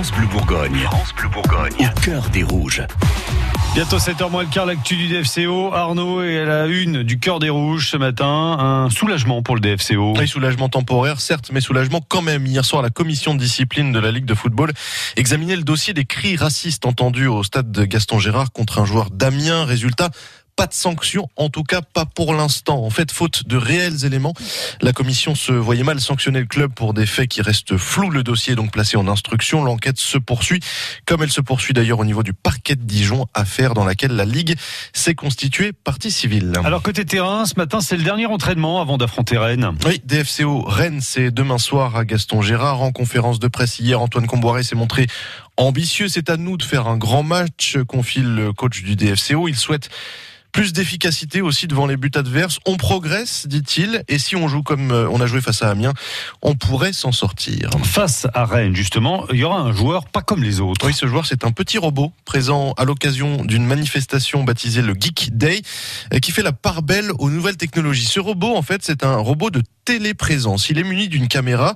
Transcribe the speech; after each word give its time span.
France 0.00 0.12
Bleu 0.12 0.26
Bourgogne. 0.28 0.78
France 0.84 1.14
Bleu 1.14 1.28
Bourgogne. 1.28 1.90
Au 1.94 2.00
cœur 2.00 2.30
des 2.30 2.42
rouges. 2.42 2.82
Bientôt 3.74 3.98
7h 3.98 4.30
moins 4.30 4.44
le 4.44 4.48
quart, 4.48 4.64
l'actu 4.64 4.96
du 4.96 5.08
DFCO. 5.08 5.74
Arnaud 5.74 6.22
est 6.22 6.38
à 6.38 6.44
la 6.46 6.66
une 6.68 7.02
du 7.02 7.18
cœur 7.18 7.38
des 7.38 7.50
rouges 7.50 7.90
ce 7.90 7.98
matin. 7.98 8.26
Un 8.26 8.88
soulagement 8.88 9.42
pour 9.42 9.56
le 9.56 9.60
DFCO. 9.60 10.14
Oui, 10.16 10.26
soulagement 10.26 10.70
temporaire, 10.70 11.20
certes, 11.20 11.50
mais 11.52 11.60
soulagement 11.60 12.00
quand 12.00 12.22
même. 12.22 12.46
Hier 12.46 12.64
soir, 12.64 12.80
la 12.80 12.88
commission 12.88 13.34
de 13.34 13.40
discipline 13.40 13.92
de 13.92 13.98
la 13.98 14.10
Ligue 14.10 14.24
de 14.24 14.32
football 14.34 14.72
examinait 15.18 15.54
le 15.54 15.64
dossier 15.64 15.92
des 15.92 16.06
cris 16.06 16.34
racistes 16.34 16.86
entendus 16.86 17.26
au 17.26 17.42
stade 17.42 17.70
de 17.70 17.84
Gaston 17.84 18.18
Gérard 18.18 18.52
contre 18.52 18.78
un 18.78 18.86
joueur 18.86 19.10
d'Amiens. 19.10 19.66
Résultat, 19.66 20.08
pas 20.60 20.66
de 20.66 20.74
sanction, 20.74 21.26
en 21.36 21.48
tout 21.48 21.62
cas 21.62 21.80
pas 21.80 22.04
pour 22.04 22.34
l'instant. 22.34 22.84
En 22.84 22.90
fait, 22.90 23.10
faute 23.12 23.48
de 23.48 23.56
réels 23.56 24.04
éléments, 24.04 24.34
la 24.82 24.92
commission 24.92 25.34
se 25.34 25.52
voyait 25.52 25.84
mal 25.84 26.02
sanctionner 26.02 26.40
le 26.40 26.44
club 26.44 26.74
pour 26.74 26.92
des 26.92 27.06
faits 27.06 27.28
qui 27.28 27.40
restent 27.40 27.78
flous. 27.78 28.10
Le 28.10 28.22
dossier 28.22 28.52
est 28.52 28.56
donc 28.56 28.70
placé 28.70 28.98
en 28.98 29.08
instruction. 29.08 29.64
L'enquête 29.64 29.96
se 29.96 30.18
poursuit, 30.18 30.60
comme 31.06 31.22
elle 31.22 31.32
se 31.32 31.40
poursuit 31.40 31.72
d'ailleurs 31.72 31.98
au 31.98 32.04
niveau 32.04 32.22
du 32.22 32.34
parquet 32.34 32.76
de 32.76 32.82
Dijon, 32.82 33.24
affaire 33.32 33.72
dans 33.72 33.86
laquelle 33.86 34.10
la 34.10 34.26
Ligue 34.26 34.54
s'est 34.92 35.14
constituée 35.14 35.72
partie 35.72 36.10
civile. 36.10 36.52
Alors 36.62 36.82
côté 36.82 37.06
terrain, 37.06 37.46
ce 37.46 37.54
matin, 37.56 37.80
c'est 37.80 37.96
le 37.96 38.02
dernier 38.02 38.26
entraînement 38.26 38.82
avant 38.82 38.98
d'affronter 38.98 39.38
Rennes. 39.38 39.70
Oui, 39.86 40.02
DFCO 40.04 40.64
Rennes, 40.64 41.00
c'est 41.00 41.30
demain 41.30 41.56
soir 41.56 41.96
à 41.96 42.04
Gaston 42.04 42.42
Gérard. 42.42 42.82
En 42.82 42.92
conférence 42.92 43.38
de 43.38 43.48
presse 43.48 43.78
hier, 43.78 43.98
Antoine 43.98 44.26
Comboiré 44.26 44.62
s'est 44.62 44.76
montré 44.76 45.06
ambitieux. 45.56 46.08
C'est 46.08 46.28
à 46.28 46.36
nous 46.36 46.58
de 46.58 46.62
faire 46.62 46.86
un 46.86 46.98
grand 46.98 47.22
match, 47.22 47.78
confie 47.88 48.20
le 48.20 48.52
coach 48.52 48.82
du 48.82 48.94
DFCO. 48.94 49.48
Il 49.48 49.56
souhaite 49.56 49.88
plus 50.52 50.72
d'efficacité 50.72 51.40
aussi 51.40 51.66
devant 51.66 51.86
les 51.86 51.96
buts 51.96 52.10
adverses. 52.14 52.58
On 52.66 52.76
progresse, 52.76 53.46
dit-il, 53.46 54.02
et 54.08 54.18
si 54.18 54.36
on 54.36 54.48
joue 54.48 54.62
comme 54.62 54.90
euh, 54.90 55.08
on 55.10 55.20
a 55.20 55.26
joué 55.26 55.40
face 55.40 55.62
à 55.62 55.70
Amiens, 55.70 55.92
on 56.42 56.54
pourrait 56.54 56.92
s'en 56.92 57.12
sortir. 57.12 57.70
Face 57.84 58.26
à 58.34 58.44
Rennes, 58.44 58.74
justement, 58.74 59.26
il 59.32 59.38
y 59.38 59.44
aura 59.44 59.60
un 59.60 59.72
joueur 59.72 60.06
pas 60.06 60.22
comme 60.22 60.42
les 60.42 60.60
autres. 60.60 60.86
Oui, 60.86 60.92
ce 60.92 61.06
joueur, 61.06 61.26
c'est 61.26 61.44
un 61.44 61.52
petit 61.52 61.78
robot 61.78 62.12
présent 62.24 62.72
à 62.76 62.84
l'occasion 62.84 63.44
d'une 63.44 63.64
manifestation 63.64 64.44
baptisée 64.44 64.82
le 64.82 64.94
Geek 64.94 65.36
Day, 65.36 65.62
euh, 66.12 66.18
qui 66.18 66.32
fait 66.32 66.42
la 66.42 66.52
part 66.52 66.82
belle 66.82 67.10
aux 67.18 67.30
nouvelles 67.30 67.56
technologies. 67.56 68.06
Ce 68.06 68.20
robot, 68.20 68.56
en 68.56 68.62
fait, 68.62 68.82
c'est 68.82 69.04
un 69.04 69.16
robot 69.16 69.50
de 69.50 69.62
téléprésence. 69.90 70.70
Il 70.70 70.78
est 70.78 70.84
muni 70.84 71.08
d'une 71.08 71.26
caméra 71.26 71.74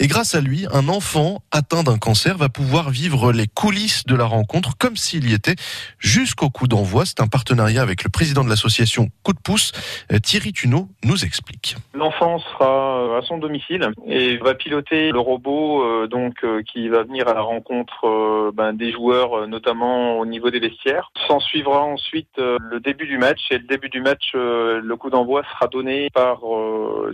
et 0.00 0.06
grâce 0.06 0.34
à 0.34 0.40
lui, 0.40 0.64
un 0.72 0.88
enfant 0.88 1.42
atteint 1.50 1.82
d'un 1.82 1.98
cancer 1.98 2.38
va 2.38 2.48
pouvoir 2.48 2.88
vivre 2.88 3.30
les 3.30 3.46
coulisses 3.46 4.06
de 4.06 4.16
la 4.16 4.24
rencontre 4.24 4.78
comme 4.78 4.96
s'il 4.96 5.28
y 5.28 5.34
était 5.34 5.56
jusqu'au 5.98 6.48
coup 6.48 6.66
d'envoi. 6.66 7.04
C'est 7.04 7.20
un 7.20 7.26
partenariat 7.26 7.82
avec 7.82 8.04
le 8.04 8.08
président 8.08 8.42
de 8.42 8.48
l'association 8.48 9.10
Coup 9.22 9.34
de 9.34 9.38
pouce, 9.38 9.72
euh, 10.10 10.18
Thierry 10.18 10.54
Tuneau, 10.54 10.88
nous 11.04 11.26
explique. 11.26 11.76
L'enfant 11.92 12.38
sera 12.38 13.18
à 13.18 13.22
son 13.22 13.36
domicile 13.36 13.90
et 14.06 14.38
va 14.38 14.54
piloter 14.54 15.10
le 15.10 15.20
robot 15.20 15.84
euh, 15.84 16.06
donc 16.06 16.36
euh, 16.44 16.62
qui 16.62 16.88
va 16.88 17.02
venir 17.02 17.28
à 17.28 17.34
la 17.34 17.42
rencontre 17.42 18.50
ben, 18.54 18.72
des 18.72 18.92
joueurs, 18.92 19.46
notamment 19.46 20.18
au 20.18 20.24
niveau 20.24 20.48
des 20.48 20.60
vestiaires. 20.60 21.10
S'en 21.28 21.38
suivra 21.38 21.82
ensuite 21.82 22.38
le 22.38 22.80
début 22.80 23.06
du 23.06 23.18
match 23.18 23.40
et 23.50 23.58
le 23.58 23.66
début 23.66 23.90
du 23.90 24.00
match, 24.00 24.30
le 24.32 24.94
coup 24.96 25.10
d'envoi 25.10 25.42
sera 25.52 25.66
donné 25.66 26.08
par 26.14 26.40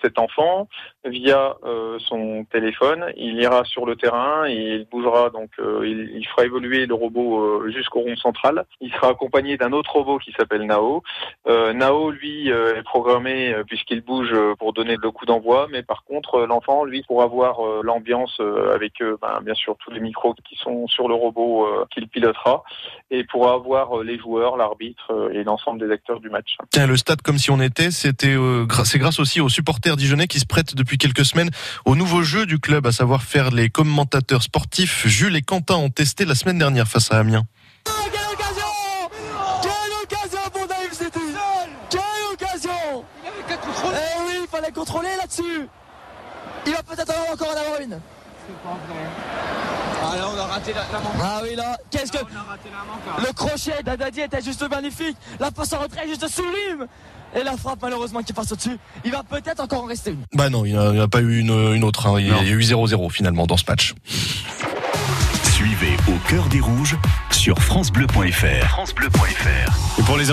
cet 0.00 0.19
enfant 0.20 0.68
via 1.04 1.56
son 1.98 2.44
téléphone. 2.50 3.12
Il 3.16 3.40
ira 3.40 3.64
sur 3.64 3.86
le 3.86 3.96
terrain 3.96 4.46
et 4.46 4.76
il 4.76 4.86
bougera 4.86 5.30
donc 5.30 5.50
il, 5.58 6.10
il, 6.14 6.26
fera 6.28 6.44
évoluer 6.44 6.86
le 6.86 6.94
robot 6.94 7.68
jusqu'au 7.70 8.00
rond 8.00 8.16
central. 8.16 8.64
Il 8.80 8.92
sera 8.92 9.08
accompagné 9.08 9.56
d'un 9.56 9.72
autre 9.72 9.92
robot 9.92 10.18
qui 10.18 10.32
s'appelle 10.32 10.62
Nao. 10.62 11.02
Euh, 11.46 11.72
Nao, 11.72 12.10
lui, 12.10 12.50
euh, 12.50 12.76
est 12.76 12.82
programmé 12.82 13.52
euh, 13.52 13.64
puisqu'il 13.64 14.00
bouge 14.00 14.34
pour 14.58 14.72
donner 14.72 14.96
le 15.00 15.10
coup 15.10 15.26
d'envoi, 15.26 15.68
mais 15.70 15.82
par 15.82 16.04
contre, 16.04 16.40
l'enfant, 16.42 16.84
lui, 16.84 17.02
pour 17.02 17.22
avoir 17.22 17.60
l'ambiance 17.82 18.40
avec, 18.72 18.94
ben, 19.00 19.40
bien 19.42 19.54
sûr, 19.54 19.76
tous 19.78 19.90
les 19.90 20.00
micros 20.00 20.34
qui 20.48 20.56
sont 20.56 20.86
sur 20.86 21.08
le 21.08 21.14
robot 21.14 21.68
qu'il 21.90 22.08
pilotera, 22.08 22.62
et 23.10 23.24
pour 23.24 23.50
avoir 23.50 24.02
les 24.02 24.18
joueurs, 24.18 24.56
l'arbitre 24.56 25.30
et 25.32 25.42
l'ensemble 25.42 25.86
des 25.86 25.92
acteurs 25.92 26.20
du 26.20 26.30
match. 26.30 26.56
Tiens, 26.70 26.86
le 26.86 26.96
stade 26.96 27.22
comme 27.22 27.38
si 27.38 27.50
on 27.50 27.60
était, 27.60 27.90
c'était, 27.90 28.36
c'est 28.84 28.98
grâce 28.98 29.18
aussi 29.18 29.40
aux 29.40 29.48
supporters 29.48 29.96
dijonnais 29.96 30.26
qui 30.26 30.38
se 30.38 30.46
prêtent 30.46 30.74
depuis 30.74 30.98
quelques 30.98 31.24
semaines 31.24 31.50
au 31.84 31.96
nouveau 31.96 32.22
jeu 32.22 32.46
du 32.46 32.58
club, 32.58 32.86
à 32.86 32.92
savoir 32.92 33.22
faire 33.22 33.50
les 33.50 33.68
commentateurs 33.68 34.42
sportifs. 34.42 35.06
Jules 35.06 35.36
et 35.36 35.42
Quentin 35.42 35.76
ont 35.76 35.90
testé 35.90 36.24
la 36.24 36.34
semaine 36.34 36.58
dernière 36.58 36.86
face 36.86 37.12
à 37.12 37.18
Amiens. 37.18 37.44
contrôler 44.72 45.16
là-dessus. 45.16 45.68
Il 46.66 46.72
va 46.72 46.82
peut-être 46.82 47.12
encore 47.32 47.48
en 47.48 47.60
avoir 47.60 47.80
une. 47.80 48.00
Ah 50.02 50.16
là 50.16 50.28
on 50.34 50.38
a 50.38 50.44
raté 50.44 50.72
la, 50.72 50.80
la 50.80 51.00
Ah 51.22 51.40
oui 51.42 51.54
là, 51.54 51.76
qu'est-ce 51.90 52.12
que... 52.12 52.18
Le 52.18 53.32
crochet 53.32 53.82
d'Adadi 53.82 54.20
était 54.20 54.42
juste 54.42 54.68
magnifique. 54.68 55.16
La 55.38 55.50
passe 55.50 55.72
en 55.72 55.80
retrait 55.80 56.06
juste 56.08 56.26
sublime. 56.28 56.86
Et 57.34 57.44
la 57.44 57.56
frappe 57.56 57.80
malheureusement 57.82 58.22
qui 58.22 58.32
passe 58.32 58.50
au-dessus. 58.52 58.78
Il 59.04 59.12
va 59.12 59.22
peut-être 59.22 59.60
encore 59.60 59.84
en 59.84 59.86
rester 59.86 60.10
une. 60.10 60.24
Bah 60.34 60.50
non, 60.50 60.64
il 60.64 60.76
n'y 60.76 61.00
a, 61.00 61.08
pas 61.08 61.20
eu 61.20 61.38
une, 61.38 61.84
autre. 61.84 62.06
Hein. 62.06 62.18
Il, 62.18 62.26
y 62.26 62.32
a 62.32 62.42
eu 62.42 62.60
0-0 62.60 63.10
finalement 63.10 63.46
dans 63.46 63.56
ce 63.56 63.64
match. 63.68 63.94
Suivez 65.52 65.96
au 66.08 66.28
cœur 66.28 66.46
des 66.48 66.60
rouges 66.60 66.96
sur 67.30 67.58
francebleu.fr. 67.58 68.66
francebleu.fr. 68.68 69.98
Et 69.98 70.02
pour 70.02 70.16
les 70.16 70.30